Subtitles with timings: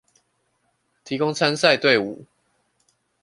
[1.03, 2.25] 提供參賽隊伍